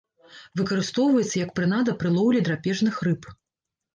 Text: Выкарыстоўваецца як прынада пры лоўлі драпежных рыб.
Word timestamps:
Выкарыстоўваецца 0.59 1.33
як 1.41 1.51
прынада 1.59 1.95
пры 1.99 2.09
лоўлі 2.17 2.41
драпежных 2.47 2.95
рыб. 3.09 3.29